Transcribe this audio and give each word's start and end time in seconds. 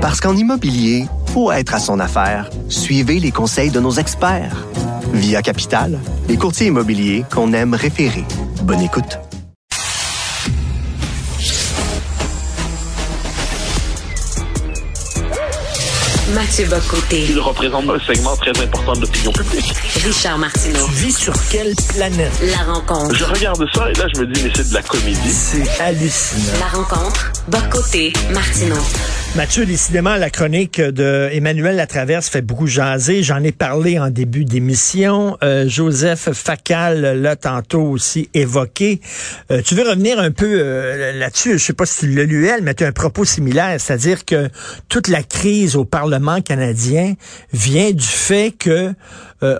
Parce 0.00 0.18
qu'en 0.18 0.34
immobilier, 0.34 1.04
faut 1.34 1.52
être 1.52 1.74
à 1.74 1.78
son 1.78 2.00
affaire. 2.00 2.48
Suivez 2.70 3.20
les 3.20 3.32
conseils 3.32 3.70
de 3.70 3.80
nos 3.80 3.92
experts. 3.92 4.66
Via 5.12 5.42
Capital, 5.42 5.98
les 6.26 6.38
courtiers 6.38 6.68
immobiliers 6.68 7.24
qu'on 7.30 7.52
aime 7.52 7.74
référer. 7.74 8.24
Bonne 8.62 8.80
écoute. 8.80 9.18
Mathieu 16.34 16.64
Bocoté. 16.66 17.26
Il 17.28 17.40
représente 17.40 17.84
un 17.90 17.98
segment 18.06 18.36
très 18.36 18.58
important 18.62 18.94
de 18.94 19.00
l'opinion 19.00 19.32
publique. 19.32 19.74
Richard 20.02 20.38
Martineau. 20.38 20.86
Tu 20.86 20.92
vis 20.92 21.18
sur 21.18 21.34
quelle 21.50 21.74
planète? 21.94 22.32
La 22.40 22.72
rencontre. 22.72 23.14
Je 23.14 23.24
regarde 23.24 23.66
ça 23.74 23.90
et 23.90 23.94
là, 23.94 24.06
je 24.14 24.20
me 24.20 24.26
dis, 24.32 24.40
mais 24.44 24.52
c'est 24.54 24.70
de 24.70 24.74
la 24.74 24.82
comédie. 24.82 25.30
C'est 25.30 25.80
hallucinant. 25.80 26.58
La 26.58 26.78
rencontre. 26.78 27.32
Bocoté. 27.48 28.12
Martineau. 28.32 28.76
Mathieu, 29.36 29.64
décidément, 29.64 30.16
la 30.16 30.28
chronique 30.28 30.80
de 30.80 31.28
Emmanuel 31.30 31.76
Latraverse 31.76 32.28
fait 32.28 32.42
beaucoup 32.42 32.66
jaser. 32.66 33.22
J'en 33.22 33.44
ai 33.44 33.52
parlé 33.52 33.96
en 33.96 34.10
début 34.10 34.44
d'émission. 34.44 35.38
Euh, 35.44 35.68
Joseph 35.68 36.32
Facal 36.32 37.22
l'a 37.22 37.36
tantôt 37.36 37.82
aussi 37.82 38.28
évoqué. 38.34 39.00
Euh, 39.52 39.62
tu 39.64 39.76
veux 39.76 39.88
revenir 39.88 40.18
un 40.18 40.32
peu 40.32 40.50
euh, 40.50 41.12
là-dessus? 41.12 41.58
Je 41.58 41.64
sais 41.64 41.72
pas 41.72 41.86
si 41.86 42.00
tu 42.00 42.12
l'as 42.12 42.24
lu, 42.24 42.48
elle, 42.48 42.62
mais 42.62 42.74
tu 42.74 42.82
as 42.82 42.88
un 42.88 42.92
propos 42.92 43.24
similaire, 43.24 43.80
c'est-à-dire 43.80 44.24
que 44.24 44.48
toute 44.88 45.06
la 45.06 45.22
crise 45.22 45.76
au 45.76 45.84
Parlement 45.84 46.40
canadien 46.40 47.14
vient 47.52 47.92
du 47.92 48.04
fait 48.04 48.50
que 48.50 48.92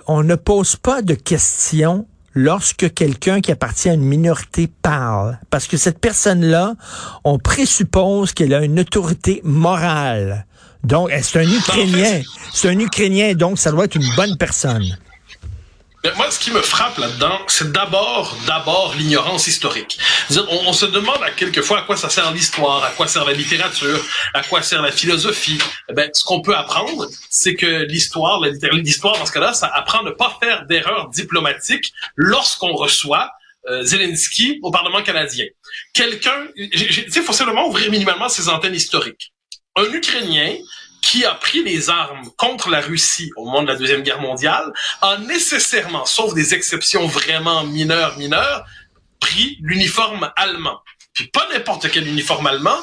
on 0.05 0.21
ne 0.21 0.35
pose 0.35 0.75
pas 0.75 1.01
de 1.01 1.15
questions 1.15 2.05
lorsque 2.33 2.93
quelqu'un 2.93 3.41
qui 3.41 3.51
appartient 3.51 3.89
à 3.89 3.93
une 3.93 4.03
minorité 4.03 4.69
parle. 4.81 5.39
Parce 5.49 5.67
que 5.67 5.77
cette 5.77 5.99
personne-là, 5.99 6.75
on 7.23 7.39
présuppose 7.39 8.33
qu'elle 8.33 8.53
a 8.53 8.63
une 8.63 8.79
autorité 8.79 9.41
morale. 9.43 10.45
Donc, 10.83 11.11
c'est 11.21 11.39
un 11.39 11.49
Ukrainien. 11.49 12.21
C'est 12.53 12.69
un 12.69 12.79
Ukrainien, 12.79 13.33
donc 13.33 13.59
ça 13.59 13.71
doit 13.71 13.85
être 13.85 13.95
une 13.95 14.15
bonne 14.15 14.37
personne. 14.37 14.97
Mais 16.03 16.11
moi, 16.15 16.31
ce 16.31 16.39
qui 16.39 16.51
me 16.51 16.61
frappe 16.61 16.97
là-dedans, 16.97 17.39
c'est 17.47 17.71
d'abord, 17.71 18.35
d'abord 18.47 18.95
l'ignorance 18.95 19.47
historique. 19.47 19.99
On, 20.49 20.73
se 20.73 20.85
demande 20.85 21.21
à 21.21 21.29
quelquefois 21.29 21.79
à 21.79 21.81
quoi 21.83 21.95
ça 21.95 22.09
sert 22.09 22.31
l'histoire, 22.31 22.83
à 22.83 22.89
quoi 22.91 23.07
sert 23.07 23.23
la 23.25 23.33
littérature, 23.33 24.03
à 24.33 24.41
quoi 24.41 24.63
sert 24.63 24.81
la 24.81 24.91
philosophie. 24.91 25.59
Eh 25.89 25.93
ben, 25.93 26.09
ce 26.13 26.23
qu'on 26.23 26.41
peut 26.41 26.55
apprendre, 26.55 27.07
c'est 27.29 27.55
que 27.55 27.83
l'histoire, 27.83 28.41
l'histoire 28.41 29.17
dans 29.19 29.25
ce 29.25 29.31
cas-là, 29.31 29.53
ça 29.53 29.67
apprend 29.67 29.99
à 29.99 30.03
ne 30.03 30.11
pas 30.11 30.35
faire 30.41 30.65
d'erreurs 30.65 31.09
diplomatiques 31.09 31.93
lorsqu'on 32.15 32.73
reçoit 32.73 33.31
euh, 33.69 33.83
Zelensky 33.83 34.59
au 34.63 34.71
Parlement 34.71 35.03
canadien. 35.03 35.45
Quelqu'un, 35.93 36.47
il 36.55 37.11
faut 37.11 37.33
simplement 37.33 37.67
ouvrir 37.67 37.91
minimalement 37.91 38.27
ses 38.27 38.49
antennes 38.49 38.73
historiques. 38.73 39.33
Un 39.75 39.85
Ukrainien 39.93 40.55
qui 41.01 41.25
a 41.25 41.33
pris 41.33 41.63
les 41.63 41.89
armes 41.89 42.29
contre 42.37 42.69
la 42.69 42.79
Russie 42.79 43.31
au 43.35 43.45
moment 43.45 43.63
de 43.63 43.67
la 43.67 43.75
Deuxième 43.75 44.01
Guerre 44.01 44.21
mondiale, 44.21 44.71
a 45.01 45.17
nécessairement, 45.17 46.05
sauf 46.05 46.33
des 46.33 46.53
exceptions 46.53 47.07
vraiment 47.07 47.63
mineures, 47.63 48.17
mineures, 48.17 48.65
pris 49.19 49.57
l'uniforme 49.61 50.31
allemand. 50.35 50.79
Puis 51.13 51.27
pas 51.27 51.45
n'importe 51.51 51.91
quel 51.91 52.07
uniforme 52.07 52.47
allemand, 52.47 52.77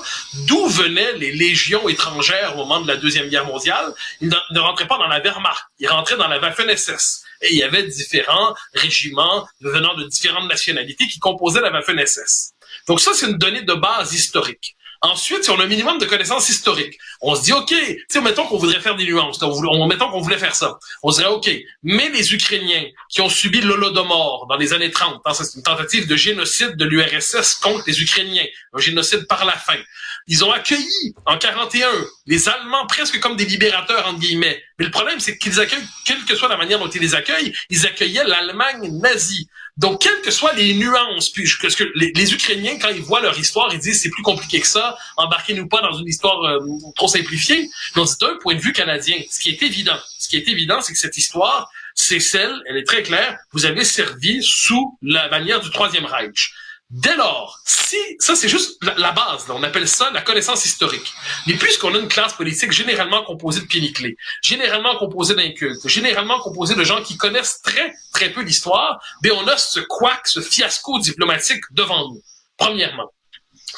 d'où 0.46 0.68
venaient 0.68 1.12
les 1.14 1.32
légions 1.32 1.88
étrangères 1.88 2.54
au 2.54 2.58
moment 2.58 2.80
de 2.80 2.88
la 2.88 2.96
Deuxième 2.96 3.28
Guerre 3.28 3.46
mondiale. 3.46 3.94
Ils 4.20 4.28
ne 4.28 4.60
rentraient 4.60 4.86
pas 4.86 4.98
dans 4.98 5.06
la 5.06 5.20
Wehrmacht, 5.20 5.64
ils 5.78 5.88
rentraient 5.88 6.16
dans 6.16 6.28
la 6.28 6.38
Waffen-SS. 6.38 7.22
Et 7.40 7.52
il 7.52 7.58
y 7.58 7.62
avait 7.62 7.84
différents 7.84 8.54
régiments 8.74 9.46
venant 9.60 9.94
de 9.94 10.04
différentes 10.04 10.48
nationalités 10.48 11.06
qui 11.06 11.18
composaient 11.18 11.60
la 11.60 11.70
Waffen-SS. 11.70 12.52
Donc 12.86 13.00
ça, 13.00 13.12
c'est 13.14 13.26
une 13.26 13.38
donnée 13.38 13.62
de 13.62 13.74
base 13.74 14.12
historique. 14.12 14.76
Ensuite, 15.00 15.44
si 15.44 15.50
on 15.50 15.60
a 15.60 15.64
un 15.64 15.68
minimum 15.68 15.98
de 15.98 16.06
connaissances 16.06 16.48
historiques, 16.48 16.98
on 17.20 17.36
se 17.36 17.42
dit, 17.42 17.52
OK, 17.52 17.72
tu 18.10 18.20
mettons 18.20 18.46
qu'on 18.46 18.58
voudrait 18.58 18.80
faire 18.80 18.96
des 18.96 19.04
nuances, 19.04 19.40
on, 19.42 19.86
mettons 19.86 20.10
qu'on 20.10 20.20
voulait 20.20 20.38
faire 20.38 20.56
ça. 20.56 20.78
On 21.04 21.12
se 21.12 21.18
dirait, 21.18 21.30
OK, 21.30 21.48
mais 21.84 22.08
les 22.08 22.34
Ukrainiens 22.34 22.84
qui 23.08 23.20
ont 23.20 23.28
subi 23.28 23.60
l'Holodomor 23.60 24.46
dans 24.48 24.56
les 24.56 24.72
années 24.72 24.90
30, 24.90 25.20
hein, 25.24 25.34
c'est 25.34 25.56
une 25.56 25.62
tentative 25.62 26.08
de 26.08 26.16
génocide 26.16 26.76
de 26.76 26.84
l'URSS 26.84 27.54
contre 27.62 27.84
les 27.86 28.02
Ukrainiens, 28.02 28.46
un 28.72 28.80
génocide 28.80 29.26
par 29.28 29.44
la 29.44 29.56
faim. 29.56 29.78
Ils 30.26 30.44
ont 30.44 30.50
accueilli 30.50 31.14
en 31.26 31.38
41 31.38 31.88
les 32.26 32.48
Allemands 32.48 32.86
presque 32.86 33.18
comme 33.20 33.36
des 33.36 33.46
libérateurs, 33.46 34.06
entre 34.06 34.18
guillemets. 34.18 34.62
Mais 34.78 34.84
le 34.84 34.90
problème, 34.90 35.20
c'est 35.20 35.38
qu'ils 35.38 35.58
accueillent, 35.58 35.86
quelle 36.04 36.22
que 36.24 36.34
soit 36.34 36.48
la 36.48 36.56
manière 36.56 36.78
dont 36.78 36.88
ils 36.90 37.00
les 37.00 37.14
accueillent, 37.14 37.54
ils 37.70 37.86
accueillaient 37.86 38.24
l'Allemagne 38.24 38.90
nazie. 39.00 39.48
Donc, 39.78 40.02
quelles 40.02 40.20
que 40.22 40.32
soient 40.32 40.52
les 40.54 40.74
nuances, 40.74 41.30
puis 41.30 41.44
que, 41.44 41.68
que 41.68 41.84
les, 41.94 42.34
Ukrainiens, 42.34 42.78
quand 42.80 42.88
ils 42.88 43.00
voient 43.00 43.20
leur 43.20 43.38
histoire, 43.38 43.72
ils 43.72 43.78
disent 43.78 44.02
c'est 44.02 44.10
plus 44.10 44.24
compliqué 44.24 44.60
que 44.60 44.66
ça, 44.66 44.98
embarquez-nous 45.16 45.68
pas 45.68 45.80
dans 45.80 45.96
une 45.96 46.08
histoire 46.08 46.42
euh, 46.42 46.58
trop 46.96 47.06
simplifiée. 47.06 47.70
Donc, 47.94 48.08
d'un 48.20 48.36
point 48.42 48.56
de 48.56 48.60
vue 48.60 48.72
canadien, 48.72 49.16
ce 49.30 49.38
qui 49.38 49.50
est 49.50 49.62
évident, 49.62 49.96
ce 50.18 50.28
qui 50.28 50.36
est 50.36 50.48
évident, 50.48 50.80
c'est 50.80 50.92
que 50.92 50.98
cette 50.98 51.16
histoire, 51.16 51.70
c'est 51.94 52.18
celle, 52.18 52.52
elle 52.68 52.76
est 52.76 52.86
très 52.86 53.04
claire, 53.04 53.38
vous 53.52 53.66
avez 53.66 53.84
servi 53.84 54.42
sous 54.42 54.98
la 55.00 55.28
manière 55.28 55.60
du 55.60 55.70
Troisième 55.70 56.06
Reich. 56.06 56.52
Dès 56.90 57.16
lors, 57.16 57.60
si 57.66 57.96
ça 58.18 58.34
c'est 58.34 58.48
juste 58.48 58.82
la, 58.82 59.12
base, 59.12 59.44
on 59.50 59.62
appelle 59.62 59.86
ça 59.86 60.10
la 60.10 60.22
connaissance 60.22 60.64
historique. 60.64 61.12
Mais 61.46 61.52
puisqu'on 61.54 61.94
a 61.94 61.98
une 61.98 62.08
classe 62.08 62.32
politique 62.32 62.72
généralement 62.72 63.22
composée 63.24 63.60
de 63.60 63.66
pieds 63.66 64.16
généralement 64.42 64.96
composée 64.96 65.34
d'incultes, 65.34 65.86
généralement 65.86 66.40
composée 66.40 66.74
de 66.74 66.84
gens 66.84 67.02
qui 67.02 67.18
connaissent 67.18 67.60
très 67.62 67.92
très 68.14 68.30
peu 68.30 68.40
l'histoire, 68.40 69.02
ben 69.22 69.32
on 69.32 69.46
a 69.48 69.58
ce 69.58 69.80
couac, 69.80 70.26
ce 70.26 70.40
fiasco 70.40 70.98
diplomatique 70.98 71.62
devant 71.72 72.08
nous. 72.08 72.22
Premièrement. 72.56 73.12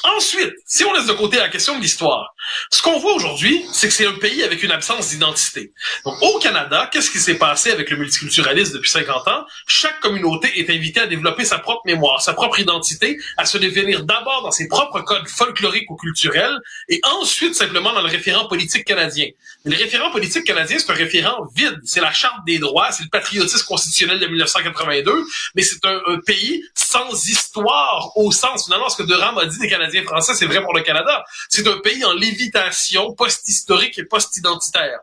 Ensuite, 0.03 0.53
si 0.65 0.83
on 0.83 0.93
laisse 0.93 1.05
de 1.05 1.13
côté 1.13 1.37
la 1.37 1.49
question 1.49 1.77
de 1.77 1.81
l'histoire, 1.81 2.33
ce 2.71 2.81
qu'on 2.81 2.97
voit 2.97 3.13
aujourd'hui, 3.13 3.63
c'est 3.71 3.87
que 3.87 3.93
c'est 3.93 4.05
un 4.05 4.13
pays 4.13 4.43
avec 4.43 4.63
une 4.63 4.71
absence 4.71 5.09
d'identité. 5.09 5.73
Donc, 6.05 6.15
au 6.21 6.39
Canada, 6.39 6.89
qu'est-ce 6.91 7.11
qui 7.11 7.19
s'est 7.19 7.35
passé 7.35 7.71
avec 7.71 7.89
le 7.91 7.97
multiculturalisme 7.97 8.73
depuis 8.73 8.89
50 8.89 9.27
ans? 9.27 9.45
Chaque 9.67 9.99
communauté 9.99 10.59
est 10.59 10.69
invitée 10.71 11.01
à 11.01 11.07
développer 11.07 11.45
sa 11.45 11.59
propre 11.59 11.81
mémoire, 11.85 12.21
sa 12.21 12.33
propre 12.33 12.59
identité, 12.59 13.19
à 13.37 13.45
se 13.45 13.59
définir 13.59 14.03
d'abord 14.03 14.41
dans 14.41 14.51
ses 14.51 14.67
propres 14.67 15.01
codes 15.01 15.27
folkloriques 15.27 15.89
ou 15.91 15.95
culturels, 15.95 16.57
et 16.89 16.99
ensuite 17.19 17.53
simplement 17.53 17.93
dans 17.93 18.01
le 18.01 18.09
référent 18.09 18.47
politique 18.47 18.85
canadien. 18.85 19.27
Mais 19.65 19.75
le 19.75 19.83
référent 19.83 20.09
politique 20.09 20.45
canadien, 20.45 20.77
c'est 20.79 20.91
un 20.91 20.95
référent 20.95 21.45
vide. 21.55 21.79
C'est 21.83 22.01
la 22.01 22.11
Charte 22.11 22.43
des 22.47 22.57
droits, 22.57 22.91
c'est 22.91 23.03
le 23.03 23.09
patriotisme 23.09 23.65
constitutionnel 23.67 24.19
de 24.19 24.25
1982, 24.25 25.23
mais 25.55 25.61
c'est 25.61 25.85
un, 25.85 26.01
un, 26.07 26.19
pays 26.25 26.63
sans 26.73 27.27
histoire 27.27 28.11
au 28.15 28.31
sens, 28.31 28.65
finalement, 28.65 28.89
ce 28.89 28.97
que 28.97 29.03
Durham 29.03 29.37
a 29.37 29.45
dit 29.45 29.59
des 29.59 29.67
Canadiens 29.67 29.90
français, 30.03 30.33
c'est 30.33 30.45
vrai 30.45 30.61
pour 30.61 30.73
le 30.73 30.81
Canada. 30.81 31.23
C'est 31.49 31.67
un 31.67 31.77
pays 31.77 32.03
en 32.05 32.13
lévitation 32.13 33.13
post-historique 33.13 33.97
et 33.99 34.05
post-identitaire. 34.05 34.99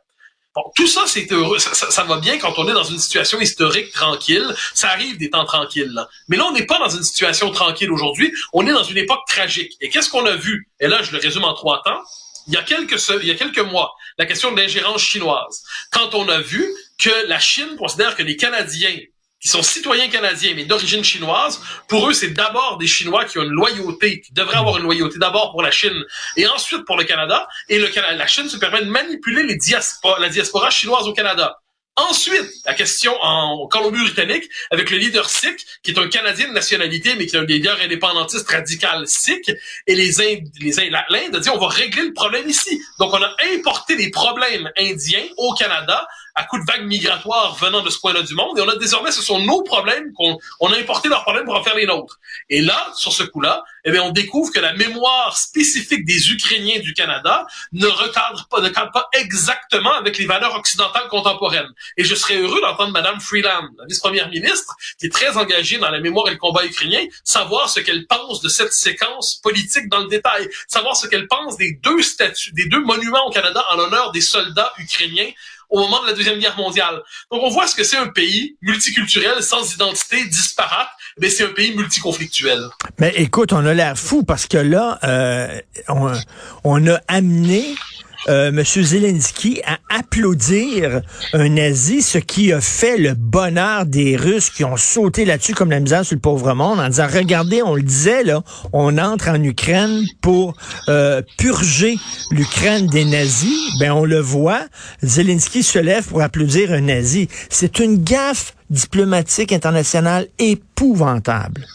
Bon, 0.54 0.62
tout 0.74 0.86
ça, 0.86 1.04
c'est 1.06 1.30
heureux. 1.30 1.58
Ça, 1.58 2.04
va 2.04 2.16
bien 2.18 2.38
quand 2.38 2.54
on 2.58 2.68
est 2.68 2.72
dans 2.72 2.82
une 2.82 2.98
situation 2.98 3.40
historique 3.40 3.92
tranquille. 3.92 4.46
Ça 4.74 4.88
arrive 4.88 5.16
des 5.18 5.30
temps 5.30 5.44
tranquilles. 5.44 5.92
Là. 5.92 6.08
Mais 6.28 6.36
là, 6.36 6.46
on 6.46 6.52
n'est 6.52 6.66
pas 6.66 6.78
dans 6.78 6.88
une 6.88 7.02
situation 7.02 7.50
tranquille 7.50 7.92
aujourd'hui. 7.92 8.32
On 8.52 8.66
est 8.66 8.72
dans 8.72 8.82
une 8.82 8.96
époque 8.96 9.20
tragique. 9.28 9.76
Et 9.80 9.88
qu'est-ce 9.88 10.10
qu'on 10.10 10.26
a 10.26 10.34
vu? 10.34 10.68
Et 10.80 10.88
là, 10.88 11.02
je 11.02 11.12
le 11.12 11.18
résume 11.18 11.44
en 11.44 11.54
trois 11.54 11.82
temps. 11.84 12.00
Il 12.48 12.54
y 12.54 12.56
a 12.56 12.62
quelques, 12.62 12.98
il 13.20 13.28
y 13.28 13.30
a 13.30 13.34
quelques 13.34 13.58
mois, 13.58 13.92
la 14.16 14.24
question 14.24 14.50
de 14.50 14.56
l'ingérence 14.56 15.02
chinoise. 15.02 15.62
Quand 15.92 16.14
on 16.14 16.26
a 16.28 16.40
vu 16.40 16.66
que 16.98 17.28
la 17.28 17.38
Chine 17.38 17.76
considère 17.76 18.16
que 18.16 18.22
les 18.22 18.36
Canadiens 18.36 18.96
qui 19.40 19.48
sont 19.48 19.62
citoyens 19.62 20.08
canadiens 20.08 20.54
mais 20.54 20.64
d'origine 20.64 21.04
chinoise, 21.04 21.60
pour 21.88 22.08
eux, 22.08 22.12
c'est 22.12 22.30
d'abord 22.30 22.78
des 22.78 22.86
Chinois 22.86 23.24
qui 23.24 23.38
ont 23.38 23.44
une 23.44 23.50
loyauté, 23.50 24.20
qui 24.20 24.32
devraient 24.32 24.58
avoir 24.58 24.78
une 24.78 24.84
loyauté 24.84 25.18
d'abord 25.18 25.52
pour 25.52 25.62
la 25.62 25.70
Chine 25.70 26.04
et 26.36 26.46
ensuite 26.46 26.84
pour 26.84 26.96
le 26.96 27.04
Canada. 27.04 27.48
Et 27.68 27.78
la 27.78 28.26
Chine 28.26 28.48
se 28.48 28.56
permet 28.56 28.80
de 28.80 28.90
manipuler 28.90 29.44
la 29.44 30.28
diaspora 30.28 30.70
chinoise 30.70 31.06
au 31.06 31.12
Canada. 31.12 31.60
Ensuite, 31.98 32.48
la 32.64 32.74
question 32.74 33.12
en 33.20 33.66
Colombie-Britannique 33.66 34.48
avec 34.70 34.88
le 34.90 34.98
leader 34.98 35.28
sikh, 35.28 35.66
qui 35.82 35.90
est 35.90 35.98
un 35.98 36.08
Canadien 36.08 36.46
de 36.46 36.52
nationalité, 36.52 37.16
mais 37.16 37.26
qui 37.26 37.34
est 37.34 37.40
un 37.40 37.44
leader 37.44 37.76
indépendantiste 37.80 38.48
radical 38.48 39.08
sikh. 39.08 39.50
Et 39.88 39.96
les 39.96 40.20
Indes, 40.20 40.48
les 40.60 40.90
l'Inde 41.08 41.34
a 41.34 41.40
dit, 41.40 41.50
on 41.50 41.58
va 41.58 41.66
régler 41.66 42.02
le 42.02 42.12
problème 42.12 42.48
ici. 42.48 42.80
Donc, 43.00 43.12
on 43.12 43.20
a 43.20 43.34
importé 43.52 43.96
les 43.96 44.12
problèmes 44.12 44.70
indiens 44.76 45.26
au 45.38 45.54
Canada 45.54 46.06
à 46.38 46.44
coup 46.44 46.58
de 46.58 46.64
vagues 46.64 46.86
migratoires 46.86 47.56
venant 47.56 47.82
de 47.82 47.90
ce 47.90 47.98
coin-là 47.98 48.22
du 48.22 48.34
monde. 48.34 48.56
Et 48.58 48.62
on 48.62 48.68
a 48.68 48.76
désormais, 48.76 49.10
ce 49.10 49.22
sont 49.22 49.40
nos 49.40 49.62
problèmes 49.62 50.12
qu'on 50.12 50.38
on 50.60 50.72
a 50.72 50.78
importé 50.78 51.08
leurs 51.08 51.24
problèmes 51.24 51.44
pour 51.44 51.56
en 51.56 51.64
faire 51.64 51.74
les 51.74 51.84
nôtres. 51.84 52.20
Et 52.48 52.60
là, 52.60 52.92
sur 52.94 53.12
ce 53.12 53.24
coup-là, 53.24 53.64
eh 53.84 53.90
bien, 53.90 54.02
on 54.04 54.10
découvre 54.10 54.52
que 54.52 54.60
la 54.60 54.72
mémoire 54.74 55.36
spécifique 55.36 56.04
des 56.04 56.30
Ukrainiens 56.30 56.78
du 56.78 56.94
Canada 56.94 57.44
ne 57.72 57.86
recadre 57.86 58.46
pas, 58.48 58.60
ne 58.60 58.68
cadre 58.68 58.92
pas 58.92 59.08
exactement 59.14 59.92
avec 59.94 60.16
les 60.16 60.26
valeurs 60.26 60.54
occidentales 60.54 61.08
contemporaines. 61.08 61.70
Et 61.96 62.04
je 62.04 62.14
serais 62.14 62.36
heureux 62.36 62.60
d'entendre 62.60 62.92
Madame 62.92 63.20
Freeland, 63.20 63.68
la 63.76 63.86
vice-première 63.86 64.28
ministre, 64.28 64.76
qui 65.00 65.06
est 65.06 65.12
très 65.12 65.36
engagée 65.36 65.78
dans 65.78 65.90
la 65.90 65.98
mémoire 65.98 66.28
et 66.28 66.32
le 66.32 66.36
combat 66.36 66.64
ukrainien, 66.64 67.04
savoir 67.24 67.68
ce 67.68 67.80
qu'elle 67.80 68.06
pense 68.06 68.40
de 68.42 68.48
cette 68.48 68.72
séquence 68.72 69.40
politique 69.42 69.88
dans 69.88 70.00
le 70.00 70.08
détail, 70.08 70.48
savoir 70.68 70.96
ce 70.96 71.08
qu'elle 71.08 71.26
pense 71.26 71.56
des 71.56 71.72
deux 71.82 72.02
statues, 72.02 72.52
des 72.52 72.66
deux 72.66 72.84
monuments 72.84 73.26
au 73.26 73.30
Canada 73.30 73.64
en 73.70 73.76
l'honneur 73.76 74.12
des 74.12 74.20
soldats 74.20 74.72
ukrainiens 74.78 75.30
au 75.70 75.80
moment 75.80 76.02
de 76.02 76.08
la 76.08 76.12
Deuxième 76.12 76.38
Guerre 76.38 76.56
mondiale. 76.56 77.02
Donc 77.30 77.42
on 77.42 77.50
voit 77.50 77.66
ce 77.66 77.74
que 77.74 77.84
c'est 77.84 77.96
un 77.96 78.08
pays 78.08 78.56
multiculturel, 78.62 79.42
sans 79.42 79.74
identité, 79.74 80.24
disparate, 80.26 80.88
mais 81.18 81.30
c'est 81.30 81.44
un 81.44 81.52
pays 81.52 81.74
multiconflictuel. 81.74 82.68
Mais 82.98 83.12
écoute, 83.16 83.52
on 83.52 83.64
a 83.64 83.74
l'air 83.74 83.98
fou 83.98 84.22
parce 84.22 84.46
que 84.46 84.58
là, 84.58 84.98
euh, 85.04 85.60
on, 85.88 86.12
on 86.64 86.86
a 86.86 87.00
amené 87.08 87.74
euh, 88.28 88.48
M. 88.48 88.64
Zelensky 88.64 89.60
à 89.64 89.78
applaudir 89.96 91.02
un 91.32 91.48
nazi, 91.48 92.02
ce 92.02 92.18
qui 92.18 92.52
a 92.52 92.60
fait 92.60 92.98
le 92.98 93.14
bonheur 93.14 93.86
des 93.86 94.16
Russes 94.16 94.50
qui 94.50 94.64
ont 94.64 94.76
sauté 94.76 95.24
là-dessus 95.24 95.54
comme 95.54 95.70
la 95.70 95.80
misère 95.80 96.04
sur 96.04 96.16
le 96.16 96.20
pauvre 96.20 96.52
monde 96.54 96.80
en 96.80 96.88
disant, 96.88 97.06
regardez, 97.12 97.62
on 97.62 97.74
le 97.74 97.82
disait, 97.82 98.24
là, 98.24 98.42
on 98.72 98.98
entre 98.98 99.28
en 99.28 99.42
Ukraine 99.42 100.04
pour 100.20 100.54
euh, 100.88 101.22
purger 101.38 101.96
l'Ukraine 102.30 102.86
des 102.88 103.04
nazis. 103.04 103.78
Ben, 103.78 103.92
on 103.92 104.04
le 104.04 104.20
voit, 104.20 104.62
Zelensky 105.02 105.62
se 105.62 105.78
lève 105.78 106.06
pour 106.06 106.22
applaudir 106.22 106.72
un 106.72 106.80
nazi. 106.80 107.28
C'est 107.50 107.78
une 107.78 108.02
gaffe 108.02 108.54
diplomatique 108.70 109.52
internationale 109.52 110.26
épouvantable. 110.38 111.66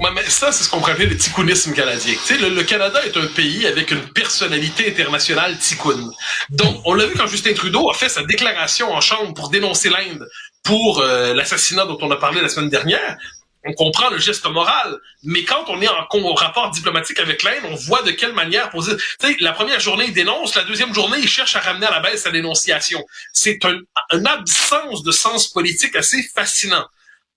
Mais 0.00 0.28
ça, 0.28 0.52
c'est 0.52 0.64
ce 0.64 0.70
qu'on 0.70 0.78
pourrait 0.78 0.92
appeler 0.92 1.06
le 1.06 1.16
ticounisme 1.16 1.72
canadien. 1.72 2.14
Tu 2.14 2.34
sais, 2.34 2.38
le, 2.38 2.50
le, 2.50 2.62
Canada 2.64 3.04
est 3.04 3.16
un 3.16 3.26
pays 3.26 3.66
avec 3.66 3.90
une 3.90 4.02
personnalité 4.12 4.88
internationale 4.90 5.56
ticoune. 5.58 6.10
Donc, 6.50 6.82
on 6.84 6.94
l'a 6.94 7.06
vu 7.06 7.14
quand 7.16 7.26
Justin 7.26 7.54
Trudeau 7.54 7.88
a 7.90 7.94
fait 7.94 8.08
sa 8.08 8.22
déclaration 8.22 8.92
en 8.92 9.00
chambre 9.00 9.32
pour 9.34 9.48
dénoncer 9.48 9.90
l'Inde 9.90 10.26
pour 10.62 11.00
euh, 11.00 11.34
l'assassinat 11.34 11.86
dont 11.86 11.98
on 12.00 12.10
a 12.10 12.16
parlé 12.16 12.40
la 12.40 12.48
semaine 12.48 12.68
dernière. 12.68 13.16
On 13.64 13.72
comprend 13.74 14.10
le 14.10 14.18
geste 14.18 14.44
moral, 14.46 14.98
mais 15.22 15.44
quand 15.44 15.64
on 15.68 15.80
est 15.80 15.88
en, 15.88 16.34
rapport 16.34 16.70
diplomatique 16.70 17.20
avec 17.20 17.44
l'Inde, 17.44 17.62
on 17.70 17.76
voit 17.76 18.02
de 18.02 18.10
quelle 18.10 18.32
manière 18.32 18.70
poser. 18.70 18.96
Tu 18.96 19.28
sais, 19.28 19.36
la 19.38 19.52
première 19.52 19.78
journée, 19.78 20.06
il 20.08 20.12
dénonce, 20.12 20.56
la 20.56 20.64
deuxième 20.64 20.92
journée, 20.92 21.18
il 21.20 21.28
cherche 21.28 21.54
à 21.54 21.60
ramener 21.60 21.86
à 21.86 21.92
la 21.92 22.00
baisse 22.00 22.22
sa 22.22 22.32
dénonciation. 22.32 23.04
C'est 23.32 23.64
un, 23.64 23.78
une 24.12 24.26
absence 24.26 25.04
de 25.04 25.12
sens 25.12 25.46
politique 25.46 25.94
assez 25.94 26.22
fascinant. 26.34 26.84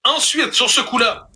Ensuite, 0.04 0.54
sur 0.54 0.70
ce 0.70 0.82
coup-là, 0.82 1.30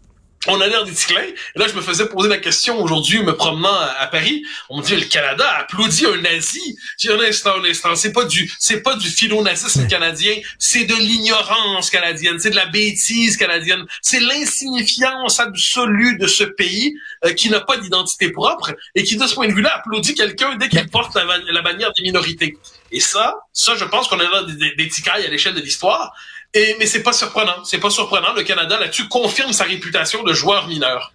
on 0.47 0.62
a 0.62 0.68
l'air 0.68 0.86
des 0.86 0.91
Et 0.91 1.36
là, 1.59 1.68
je 1.68 1.74
me 1.74 1.81
faisais 1.81 2.07
poser 2.07 2.30
la 2.30 2.38
question 2.38 2.81
aujourd'hui, 2.81 3.21
me 3.24 3.36
promenant 3.36 3.74
à, 3.74 4.07
Paris. 4.07 4.44
On 4.69 4.77
me 4.77 4.83
dit, 4.83 4.95
le 4.95 5.06
Canada 5.06 5.45
applaudit 5.57 6.06
un 6.06 6.18
nazi. 6.18 6.77
J'ai 6.97 7.12
un 7.12 7.19
instant, 7.19 7.56
un 7.59 7.65
instant. 7.65 7.95
C'est 7.95 8.13
pas 8.13 8.24
du, 8.24 8.51
c'est 8.57 8.81
pas 8.81 8.95
du 8.95 9.09
philo-nazisme 9.09 9.88
canadien. 9.88 10.36
C'est 10.57 10.86
de 10.86 10.95
l'ignorance 10.95 11.89
canadienne. 11.89 12.39
C'est 12.39 12.51
de 12.51 12.56
la 12.56 12.68
bêtise 12.68 13.36
canadienne. 13.36 13.86
C'est 14.01 14.21
l'insignifiance 14.21 15.39
absolue 15.39 16.18
de 16.18 16.27
ce 16.27 16.45
pays 16.45 16.95
euh, 17.25 17.33
qui 17.33 17.50
n'a 17.50 17.59
pas 17.59 17.77
d'identité 17.77 18.31
propre 18.31 18.74
et 18.95 19.03
qui, 19.03 19.18
de 19.18 19.27
ce 19.27 19.35
point 19.35 19.47
de 19.47 19.53
vue-là, 19.53 19.75
applaudit 19.75 20.15
quelqu'un 20.15 20.56
dès 20.56 20.69
qu'il 20.69 20.88
porte 20.89 21.15
la, 21.15 21.62
bannière 21.62 21.92
des 21.94 22.03
minorités. 22.03 22.57
Et 22.92 23.01
ça, 23.01 23.35
ça, 23.51 23.75
je 23.75 23.85
pense 23.85 24.07
qu'on 24.07 24.19
a 24.19 24.24
là 24.24 24.44
des, 24.44 24.53
des, 24.53 24.75
des 24.75 24.88
ticailles 24.88 25.25
à 25.25 25.30
l'échelle 25.30 25.53
de 25.53 25.62
l'histoire. 25.62 26.13
Et, 26.54 26.75
mais 26.80 26.86
c'est 26.86 27.04
pas 27.04 27.13
surprenant. 27.13 27.63
C'est 27.63 27.78
pas 27.78 27.90
surprenant. 27.90 28.34
Le 28.36 28.44
Canada, 28.44 28.80
là-dessus, 28.80 29.07
confirme 29.07 29.54
sa 29.54 29.66
réputation 29.66 30.24
de 30.24 30.34
joueur 30.34 30.68
mineur. 30.68 31.13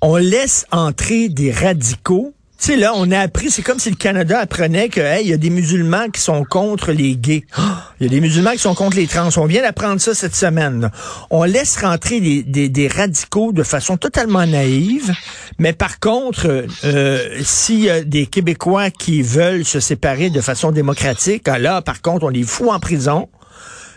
On 0.00 0.16
laisse 0.16 0.66
entrer 0.70 1.28
des 1.28 1.52
radicaux. 1.52 2.34
Tu 2.58 2.68
sais, 2.68 2.76
là, 2.76 2.92
on 2.94 3.10
a 3.10 3.18
appris, 3.18 3.50
c'est 3.50 3.62
comme 3.62 3.80
si 3.80 3.90
le 3.90 3.96
Canada 3.96 4.38
apprenait 4.38 4.88
que, 4.88 5.20
il 5.20 5.28
y 5.28 5.32
a 5.32 5.36
des 5.36 5.50
musulmans 5.50 6.08
qui 6.10 6.20
sont 6.20 6.44
contre 6.44 6.92
les 6.92 7.16
gays. 7.16 7.44
Il 7.98 8.04
y 8.04 8.06
a 8.06 8.08
des 8.08 8.20
musulmans 8.20 8.52
qui 8.52 8.60
sont 8.60 8.74
contre 8.74 8.96
les 8.96 9.08
trans. 9.08 9.28
On 9.36 9.46
vient 9.46 9.62
d'apprendre 9.62 10.00
ça 10.00 10.14
cette 10.14 10.36
semaine. 10.36 10.90
On 11.30 11.42
laisse 11.42 11.76
rentrer 11.76 12.20
des, 12.20 12.44
des, 12.44 12.68
des, 12.68 12.86
radicaux 12.86 13.52
de 13.52 13.64
façon 13.64 13.96
totalement 13.96 14.46
naïve. 14.46 15.12
Mais 15.58 15.72
par 15.72 15.98
contre, 15.98 16.66
euh, 16.84 17.40
s'il 17.42 17.80
y 17.80 17.90
a 17.90 18.02
des 18.04 18.26
Québécois 18.26 18.90
qui 18.90 19.22
veulent 19.22 19.64
se 19.64 19.80
séparer 19.80 20.30
de 20.30 20.40
façon 20.40 20.70
démocratique, 20.70 21.48
là, 21.48 21.82
par 21.82 22.00
contre, 22.00 22.26
on 22.26 22.28
les 22.28 22.44
fout 22.44 22.70
en 22.70 22.78
prison 22.78 23.28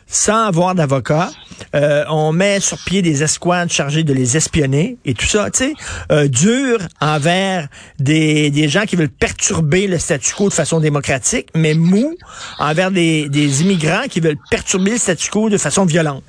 sans 0.08 0.46
avoir 0.46 0.76
d'avocat. 0.76 1.32
Euh, 1.74 2.04
on 2.10 2.32
met 2.32 2.60
sur 2.60 2.78
pied 2.86 3.02
des 3.02 3.24
escouades 3.24 3.72
chargées 3.72 4.04
de 4.04 4.14
les 4.14 4.38
espionner 4.38 4.98
et 5.06 5.14
tout 5.14 5.26
ça, 5.26 5.50
tu 5.50 5.60
sais, 5.60 5.74
euh, 6.12 6.28
dur 6.28 6.80
envers 7.00 7.68
des, 8.00 8.50
des 8.50 8.68
gens 8.68 8.84
qui 8.84 8.96
veulent 8.96 9.10
perturber 9.10 9.88
le 9.88 9.98
statu 9.98 10.34
quo 10.34 10.50
de 10.50 10.54
façon 10.54 10.80
démocratique, 10.80 11.48
mais 11.56 11.74
mou 11.74 12.16
envers 12.60 12.92
des, 12.92 13.30
des 13.30 13.62
immigrants 13.62 14.08
qui 14.10 14.20
veulent 14.20 14.40
perturber 14.50 14.92
le 14.92 14.98
statu 14.98 15.30
quo 15.30 15.50
de 15.50 15.58
façon 15.58 15.86
violente. 15.86 16.24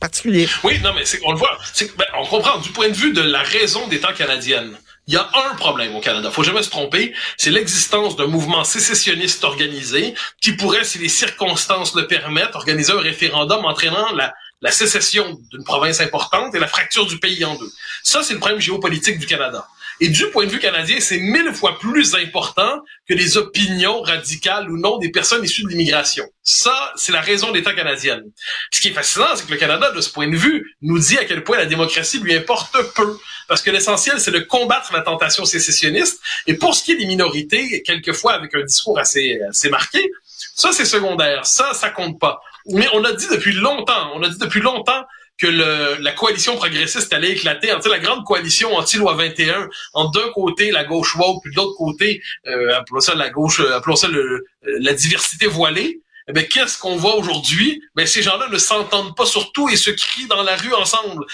Particulier. 0.00 0.48
Oui, 0.64 0.80
non, 0.82 0.90
mais 0.94 1.04
on 1.24 1.32
le 1.32 1.38
voit. 1.38 1.56
Ben, 1.96 2.04
on 2.20 2.26
comprend 2.26 2.58
du 2.58 2.70
point 2.70 2.88
de 2.88 2.94
vue 2.94 3.12
de 3.12 3.22
la 3.22 3.42
raison 3.42 3.86
d'État 3.86 4.12
canadienne. 4.12 4.72
Il 5.08 5.14
y 5.14 5.16
a 5.16 5.28
un 5.50 5.56
problème 5.56 5.96
au 5.96 6.00
Canada, 6.00 6.30
faut 6.30 6.44
jamais 6.44 6.62
se 6.62 6.70
tromper, 6.70 7.12
c'est 7.36 7.50
l'existence 7.50 8.14
d'un 8.14 8.28
mouvement 8.28 8.62
sécessionniste 8.62 9.42
organisé 9.42 10.14
qui 10.40 10.52
pourrait, 10.52 10.84
si 10.84 10.98
les 10.98 11.08
circonstances 11.08 11.96
le 11.96 12.06
permettent, 12.06 12.54
organiser 12.54 12.92
un 12.92 13.00
référendum 13.00 13.64
entraînant 13.64 14.12
la, 14.14 14.32
la 14.60 14.70
sécession 14.70 15.40
d'une 15.50 15.64
province 15.64 16.00
importante 16.00 16.54
et 16.54 16.60
la 16.60 16.68
fracture 16.68 17.06
du 17.06 17.18
pays 17.18 17.44
en 17.44 17.56
deux. 17.56 17.70
Ça, 18.04 18.22
c'est 18.22 18.34
le 18.34 18.38
problème 18.38 18.60
géopolitique 18.60 19.18
du 19.18 19.26
Canada. 19.26 19.66
Et 20.00 20.08
du 20.08 20.26
point 20.30 20.46
de 20.46 20.50
vue 20.50 20.58
canadien, 20.58 20.98
c'est 21.00 21.18
mille 21.18 21.52
fois 21.52 21.78
plus 21.78 22.14
important 22.14 22.82
que 23.08 23.14
les 23.14 23.36
opinions 23.36 24.00
radicales 24.00 24.70
ou 24.70 24.78
non 24.78 24.98
des 24.98 25.10
personnes 25.10 25.44
issues 25.44 25.62
de 25.62 25.68
l'immigration. 25.68 26.24
Ça, 26.42 26.92
c'est 26.96 27.12
la 27.12 27.20
raison 27.20 27.52
d'État 27.52 27.72
canadienne. 27.72 28.24
Ce 28.72 28.80
qui 28.80 28.88
est 28.88 28.92
fascinant, 28.92 29.26
c'est 29.34 29.46
que 29.46 29.52
le 29.52 29.58
Canada, 29.58 29.92
de 29.92 30.00
ce 30.00 30.10
point 30.10 30.28
de 30.28 30.36
vue, 30.36 30.76
nous 30.82 30.98
dit 30.98 31.18
à 31.18 31.24
quel 31.24 31.44
point 31.44 31.56
la 31.56 31.66
démocratie 31.66 32.18
lui 32.18 32.34
importe 32.34 32.76
peu. 32.94 33.18
Parce 33.48 33.62
que 33.62 33.70
l'essentiel, 33.70 34.18
c'est 34.18 34.30
de 34.30 34.40
combattre 34.40 34.92
la 34.92 35.02
tentation 35.02 35.44
sécessionniste. 35.44 36.20
Et 36.46 36.54
pour 36.54 36.74
ce 36.74 36.84
qui 36.84 36.92
est 36.92 36.96
des 36.96 37.06
minorités, 37.06 37.82
quelquefois 37.82 38.32
avec 38.32 38.54
un 38.54 38.62
discours 38.62 38.98
assez, 38.98 39.40
assez 39.48 39.68
marqué, 39.68 40.10
ça, 40.54 40.72
c'est 40.72 40.84
secondaire. 40.84 41.46
Ça, 41.46 41.74
ça 41.74 41.90
compte 41.90 42.18
pas. 42.18 42.40
Mais 42.66 42.86
on 42.92 43.04
a 43.04 43.12
dit 43.12 43.26
depuis 43.30 43.52
longtemps, 43.52 44.12
on 44.14 44.22
a 44.22 44.28
dit 44.28 44.38
depuis 44.38 44.60
longtemps 44.60 45.04
que 45.42 45.48
le, 45.48 45.96
la 46.00 46.12
coalition 46.12 46.54
progressiste 46.54 47.12
allait 47.12 47.32
éclater. 47.32 47.72
En 47.72 47.80
la 47.80 47.98
grande 47.98 48.24
coalition 48.24 48.76
anti-loi 48.76 49.14
21, 49.14 49.68
en 49.92 50.08
d'un 50.08 50.30
côté 50.32 50.70
la 50.70 50.84
gauche 50.84 51.16
woke, 51.16 51.42
puis 51.42 51.50
de 51.50 51.56
l'autre 51.56 51.76
côté, 51.76 52.22
euh, 52.46 52.76
appelons 52.76 53.00
ça 53.00 53.16
la 53.16 53.28
gauche, 53.28 53.58
euh, 53.58 53.76
appelons 53.76 53.96
ça 53.96 54.06
le, 54.06 54.22
euh, 54.22 54.44
la 54.80 54.94
diversité 54.94 55.48
voilée. 55.48 56.00
Eh 56.28 56.46
qu'est-ce 56.46 56.78
qu'on 56.78 56.94
voit 56.94 57.16
aujourd'hui? 57.16 57.82
Ben, 57.96 58.06
ces 58.06 58.22
gens-là 58.22 58.46
ne 58.48 58.58
s'entendent 58.58 59.16
pas 59.16 59.26
sur 59.26 59.50
tout 59.50 59.68
et 59.68 59.74
se 59.74 59.90
crient 59.90 60.28
dans 60.28 60.44
la 60.44 60.54
rue 60.56 60.72
ensemble. 60.74 61.24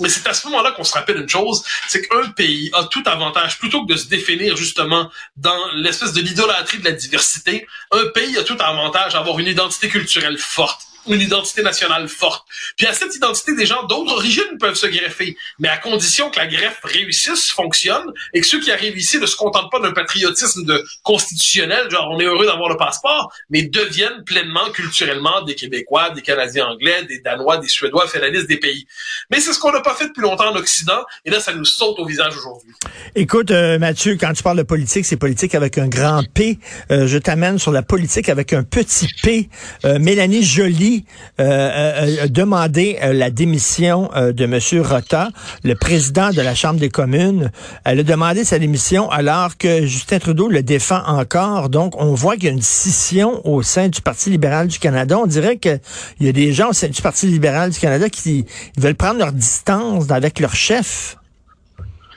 Mais 0.00 0.08
c'est 0.08 0.26
à 0.26 0.32
ce 0.32 0.46
moment-là 0.46 0.70
qu'on 0.70 0.84
se 0.84 0.94
rappelle 0.94 1.18
une 1.18 1.28
chose, 1.28 1.62
c'est 1.88 2.08
qu'un 2.08 2.30
pays 2.30 2.70
a 2.72 2.84
tout 2.84 3.02
avantage, 3.04 3.58
plutôt 3.58 3.84
que 3.84 3.92
de 3.92 3.98
se 3.98 4.06
définir 4.06 4.56
justement 4.56 5.10
dans 5.36 5.72
l'espèce 5.74 6.14
de 6.14 6.22
l'idolâtrie 6.22 6.78
de 6.78 6.84
la 6.86 6.92
diversité, 6.92 7.66
un 7.90 8.06
pays 8.14 8.38
a 8.38 8.44
tout 8.44 8.56
avantage 8.58 9.14
à 9.14 9.18
avoir 9.18 9.38
une 9.38 9.48
identité 9.48 9.88
culturelle 9.88 10.38
forte 10.38 10.87
une 11.14 11.20
identité 11.20 11.62
nationale 11.62 12.08
forte. 12.08 12.46
Puis 12.76 12.86
à 12.86 12.92
cette 12.92 13.14
identité, 13.14 13.54
des 13.54 13.66
gens 13.66 13.84
d'autres 13.84 14.12
origines 14.12 14.58
peuvent 14.58 14.74
se 14.74 14.86
greffer, 14.86 15.36
mais 15.58 15.68
à 15.68 15.76
condition 15.76 16.30
que 16.30 16.38
la 16.38 16.46
greffe 16.46 16.80
réussisse, 16.82 17.50
fonctionne, 17.50 18.12
et 18.34 18.40
que 18.40 18.46
ceux 18.46 18.60
qui 18.60 18.70
arrivent 18.70 18.96
ici 18.96 19.18
ne 19.18 19.26
se 19.26 19.36
contentent 19.36 19.70
pas 19.70 19.80
d'un 19.80 19.92
patriotisme 19.92 20.64
de 20.64 20.84
constitutionnel, 21.02 21.90
genre 21.90 22.08
on 22.10 22.20
est 22.20 22.24
heureux 22.24 22.46
d'avoir 22.46 22.68
le 22.68 22.76
passeport, 22.76 23.32
mais 23.50 23.62
deviennent 23.62 24.24
pleinement 24.24 24.70
culturellement 24.70 25.42
des 25.42 25.54
Québécois, 25.54 26.10
des 26.10 26.22
Canadiens 26.22 26.66
anglais, 26.66 27.04
des 27.04 27.20
Danois, 27.20 27.58
des 27.58 27.68
Suédois, 27.68 28.06
fait 28.06 28.20
la 28.20 28.28
liste 28.28 28.48
des 28.48 28.58
pays. 28.58 28.86
Mais 29.30 29.40
c'est 29.40 29.52
ce 29.52 29.58
qu'on 29.58 29.72
n'a 29.72 29.80
pas 29.80 29.94
fait 29.94 30.08
depuis 30.08 30.22
longtemps 30.22 30.50
en 30.50 30.56
Occident, 30.56 31.02
et 31.24 31.30
là 31.30 31.40
ça 31.40 31.52
nous 31.54 31.64
saute 31.64 31.98
au 31.98 32.06
visage 32.06 32.36
aujourd'hui. 32.36 32.72
Écoute, 33.14 33.50
euh, 33.50 33.78
Mathieu, 33.78 34.16
quand 34.20 34.32
tu 34.32 34.42
parles 34.42 34.58
de 34.58 34.62
politique, 34.62 35.04
c'est 35.04 35.16
politique 35.16 35.54
avec 35.54 35.78
un 35.78 35.88
grand 35.88 36.22
P. 36.34 36.58
Euh, 36.90 37.06
je 37.06 37.18
t'amène 37.18 37.58
sur 37.58 37.72
la 37.72 37.82
politique 37.82 38.28
avec 38.28 38.52
un 38.52 38.62
petit 38.62 39.08
P. 39.22 39.48
Euh, 39.84 39.98
Mélanie 39.98 40.42
Joly 40.42 40.97
euh, 41.40 41.44
euh, 41.44 42.16
euh, 42.24 42.28
demandé 42.28 42.98
la 43.02 43.30
démission 43.30 44.10
de 44.14 44.44
M. 44.44 44.82
Rota, 44.82 45.28
le 45.64 45.74
président 45.74 46.30
de 46.30 46.40
la 46.40 46.54
Chambre 46.54 46.80
des 46.80 46.88
communes. 46.88 47.50
Elle 47.84 48.00
a 48.00 48.02
demandé 48.02 48.44
sa 48.44 48.58
démission 48.58 49.10
alors 49.10 49.56
que 49.56 49.86
Justin 49.86 50.18
Trudeau 50.18 50.48
le 50.48 50.62
défend 50.62 51.02
encore. 51.06 51.68
Donc, 51.68 51.94
on 51.98 52.14
voit 52.14 52.34
qu'il 52.34 52.44
y 52.44 52.48
a 52.48 52.52
une 52.52 52.62
scission 52.62 53.46
au 53.46 53.62
sein 53.62 53.88
du 53.88 54.00
Parti 54.00 54.30
libéral 54.30 54.68
du 54.68 54.78
Canada. 54.78 55.18
On 55.18 55.26
dirait 55.26 55.58
qu'il 55.58 55.80
y 56.20 56.28
a 56.28 56.32
des 56.32 56.52
gens 56.52 56.70
au 56.70 56.72
sein 56.72 56.88
du 56.88 57.02
Parti 57.02 57.26
libéral 57.26 57.70
du 57.70 57.78
Canada 57.78 58.08
qui 58.08 58.46
veulent 58.76 58.94
prendre 58.94 59.18
leur 59.18 59.32
distance 59.32 60.10
avec 60.10 60.40
leur 60.40 60.54
chef. 60.54 61.17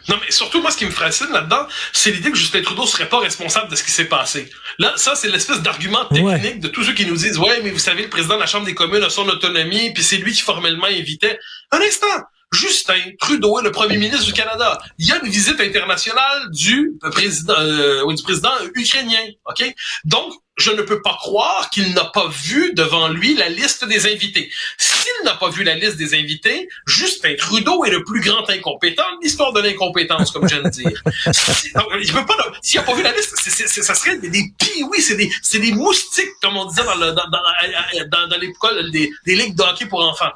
Non, 0.09 0.17
mais 0.21 0.31
surtout, 0.31 0.61
moi, 0.61 0.71
ce 0.71 0.77
qui 0.77 0.85
me 0.85 0.91
fascine 0.91 1.31
là-dedans, 1.31 1.67
c'est 1.93 2.11
l'idée 2.11 2.31
que 2.31 2.37
Justin 2.37 2.61
Trudeau 2.61 2.85
serait 2.85 3.09
pas 3.09 3.19
responsable 3.19 3.69
de 3.69 3.75
ce 3.75 3.83
qui 3.83 3.91
s'est 3.91 4.05
passé. 4.05 4.49
Là, 4.79 4.93
ça, 4.95 5.15
c'est 5.15 5.29
l'espèce 5.29 5.61
d'argument 5.61 6.05
technique 6.05 6.59
de 6.59 6.67
tous 6.67 6.83
ceux 6.83 6.93
qui 6.93 7.05
nous 7.05 7.15
disent, 7.15 7.37
ouais, 7.37 7.61
mais 7.63 7.71
vous 7.71 7.79
savez, 7.79 8.03
le 8.03 8.09
président 8.09 8.35
de 8.35 8.41
la 8.41 8.47
Chambre 8.47 8.65
des 8.65 8.75
communes 8.75 9.03
a 9.03 9.09
son 9.09 9.27
autonomie, 9.27 9.93
puis 9.93 10.03
c'est 10.03 10.17
lui 10.17 10.33
qui 10.33 10.41
formellement 10.41 10.87
invitait. 10.87 11.39
Un 11.71 11.79
instant! 11.81 12.07
Justin 12.53 12.99
Trudeau 13.17 13.59
est 13.59 13.63
le 13.63 13.71
premier 13.71 13.97
ministre 13.97 14.25
du 14.25 14.33
Canada. 14.33 14.77
Il 14.97 15.07
y 15.07 15.11
a 15.13 15.23
une 15.23 15.31
visite 15.31 15.61
internationale 15.61 16.49
du 16.51 16.91
président, 16.99 17.55
euh, 17.57 18.13
du 18.13 18.23
président 18.23 18.51
ukrainien. 18.75 19.25
Ok, 19.45 19.73
donc 20.03 20.33
je 20.61 20.71
ne 20.71 20.81
peux 20.83 21.01
pas 21.01 21.17
croire 21.19 21.69
qu'il 21.69 21.93
n'a 21.93 22.05
pas 22.05 22.29
vu 22.29 22.73
devant 22.73 23.09
lui 23.09 23.33
la 23.33 23.49
liste 23.49 23.85
des 23.85 24.11
invités. 24.11 24.51
S'il 24.77 25.25
n'a 25.25 25.35
pas 25.35 25.49
vu 25.49 25.63
la 25.63 25.75
liste 25.75 25.97
des 25.97 26.13
invités, 26.13 26.69
Justin 26.85 27.35
Trudeau 27.35 27.83
est 27.83 27.89
le 27.89 28.03
plus 28.03 28.21
grand 28.21 28.49
incompétent 28.49 29.03
de 29.17 29.23
l'histoire 29.23 29.51
de 29.51 29.61
l'incompétence, 29.61 30.31
comme 30.31 30.47
j'aime 30.47 30.69
dire. 30.69 31.01
S'il 31.33 31.73
n'a 31.73 32.83
pas 32.83 32.95
vu 32.95 33.03
la 33.03 33.11
liste, 33.11 33.35
ça 33.35 33.95
serait 33.95 34.17
des, 34.17 34.29
des 34.29 34.51
oui, 34.83 35.01
c'est 35.01 35.15
des, 35.15 35.31
c'est 35.41 35.59
des 35.59 35.71
moustiques, 35.73 36.33
comme 36.41 36.55
on 36.57 36.65
disait 36.65 36.83
dans, 36.83 36.95
le, 36.95 37.11
dans, 37.11 38.27
dans, 38.27 38.37
l'école 38.37 38.91
des, 38.91 39.11
des 39.25 39.35
ligues 39.35 39.55
de 39.55 39.63
hockey 39.63 39.87
pour 39.87 40.01
enfants. 40.07 40.31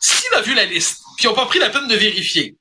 S'il 0.00 0.34
a 0.34 0.40
vu 0.40 0.54
la 0.54 0.64
liste, 0.64 1.00
puis 1.16 1.26
ils 1.26 1.28
n'ont 1.28 1.34
pas 1.34 1.46
pris 1.46 1.58
la 1.58 1.68
peine 1.68 1.86
de 1.86 1.94
vérifier, 1.94 2.56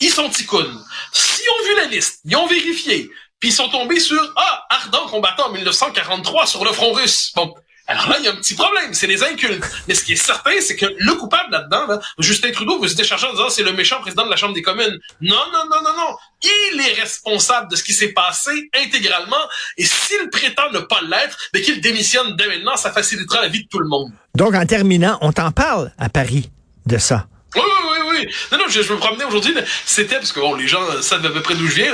ils 0.00 0.10
sont 0.10 0.28
ticounes. 0.28 0.84
S'ils 1.12 1.48
ont 1.50 1.68
vu 1.68 1.76
la 1.76 1.84
liste, 1.86 2.20
ils 2.24 2.36
ont 2.36 2.46
vérifié, 2.46 3.10
puis 3.40 3.50
ils 3.50 3.54
sont 3.54 3.68
tombés 3.68 4.00
sur 4.00 4.20
ah 4.36 4.66
ardent 4.70 5.06
combattant 5.08 5.48
en 5.48 5.52
1943 5.52 6.46
sur 6.46 6.64
le 6.64 6.72
front 6.72 6.92
russe. 6.92 7.32
Bon, 7.34 7.54
alors 7.88 8.08
là, 8.08 8.16
il 8.18 8.24
y 8.24 8.28
a 8.28 8.32
un 8.32 8.36
petit 8.36 8.54
problème, 8.54 8.94
c'est 8.94 9.06
les 9.06 9.22
incultes. 9.22 9.64
Mais 9.86 9.94
ce 9.94 10.02
qui 10.02 10.14
est 10.14 10.16
certain, 10.16 10.52
c'est 10.60 10.74
que 10.74 10.86
le 10.98 11.14
coupable 11.14 11.52
là-dedans, 11.52 11.86
là, 11.86 12.00
Justin 12.18 12.50
Trudeau 12.50 12.80
veut 12.80 12.88
se 12.88 12.96
décharger 12.96 13.26
en 13.26 13.32
disant 13.32 13.48
c'est 13.48 13.62
le 13.62 13.72
méchant 13.72 14.00
président 14.00 14.24
de 14.24 14.30
la 14.30 14.36
Chambre 14.36 14.54
des 14.54 14.62
communes. 14.62 14.98
Non, 15.20 15.36
non, 15.52 15.64
non, 15.70 15.82
non, 15.84 15.96
non. 15.96 16.16
Il 16.42 16.80
est 16.80 17.00
responsable 17.00 17.70
de 17.70 17.76
ce 17.76 17.84
qui 17.84 17.92
s'est 17.92 18.12
passé 18.12 18.50
intégralement. 18.74 19.36
Et 19.76 19.84
s'il 19.84 20.28
prétend 20.30 20.70
ne 20.72 20.80
pas 20.80 21.00
l'être, 21.02 21.38
mais 21.54 21.60
qu'il 21.60 21.80
démissionne 21.80 22.34
dès 22.36 22.48
maintenant, 22.48 22.76
ça 22.76 22.90
facilitera 22.90 23.42
la 23.42 23.48
vie 23.48 23.62
de 23.62 23.68
tout 23.68 23.78
le 23.78 23.88
monde. 23.88 24.10
Donc, 24.34 24.54
en 24.54 24.66
terminant, 24.66 25.18
on 25.20 25.32
t'en 25.32 25.52
parle 25.52 25.92
à 25.96 26.08
Paris 26.08 26.50
de 26.86 26.98
ça. 26.98 27.26
Oui, 27.56 27.62
oui, 27.62 27.98
oui, 28.10 28.18
oui. 28.26 28.34
Non, 28.52 28.58
non, 28.58 28.64
je, 28.68 28.82
je 28.82 28.92
me 28.92 28.98
promenais 28.98 29.24
aujourd'hui. 29.24 29.54
C'était, 29.84 30.16
parce 30.16 30.32
que 30.32 30.40
bon, 30.40 30.54
les 30.54 30.68
gens 30.68 31.02
savent 31.02 31.24
à 31.24 31.30
peu 31.30 31.40
près 31.42 31.54
d'où 31.54 31.66
je 31.66 31.74
viens. 31.74 31.92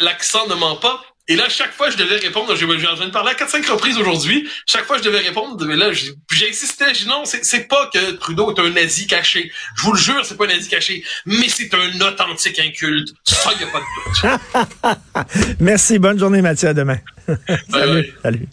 L'accent 0.00 0.46
ne 0.48 0.54
ment 0.54 0.76
pas. 0.76 1.02
Et 1.26 1.36
là, 1.36 1.48
chaque 1.48 1.72
fois, 1.72 1.88
je 1.88 1.96
devais 1.96 2.16
répondre. 2.16 2.54
J'ai 2.54 2.66
de 2.66 3.10
parler 3.10 3.30
à 3.30 3.34
4-5 3.34 3.66
reprises 3.70 3.96
aujourd'hui. 3.96 4.46
Chaque 4.66 4.84
fois, 4.84 4.98
je 4.98 5.02
devais 5.02 5.20
répondre. 5.20 5.64
Mais 5.64 5.74
là, 5.76 5.90
j'insistais. 6.30 6.92
J'ai 6.92 7.06
non, 7.06 7.22
c'est 7.24 7.66
pas 7.66 7.88
que 7.92 8.12
Trudeau 8.12 8.54
est 8.54 8.60
un 8.60 8.68
nazi 8.68 9.06
caché. 9.06 9.50
Je 9.76 9.82
vous 9.82 9.92
le 9.92 9.98
jure, 9.98 10.20
c'est 10.24 10.36
pas 10.36 10.44
un 10.44 10.48
nazi 10.48 10.68
caché. 10.68 11.02
Mais 11.24 11.48
c'est 11.48 11.72
un 11.72 12.00
authentique 12.02 12.58
inculte. 12.58 13.14
Ça, 13.24 13.52
il 13.52 13.58
n'y 13.58 13.64
a 13.64 13.72
pas 13.72 13.80
de 13.80 14.90
doute. 14.92 15.56
Merci. 15.60 15.98
Bonne 15.98 16.18
journée, 16.18 16.42
Mathieu. 16.42 16.68
À 16.68 16.74
demain. 16.74 16.98
Salut. 17.70 18.12
Salut. 18.22 18.48